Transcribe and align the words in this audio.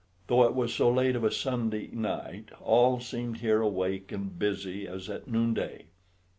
Though 0.25 0.45
it 0.45 0.55
was 0.55 0.73
so 0.73 0.89
late 0.89 1.15
of 1.15 1.23
a 1.23 1.29
Sunday 1.29 1.85
night, 1.91 2.49
all 2.59 2.99
seemed 2.99 3.37
here 3.37 3.61
awake 3.61 4.11
and 4.11 4.39
busy 4.39 4.87
as 4.87 5.11
at 5.11 5.27
noonday. 5.27 5.85